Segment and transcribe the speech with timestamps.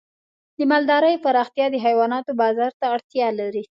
[0.57, 3.63] د مالدارۍ پراختیا د حیواناتو بازار ته اړتیا لري.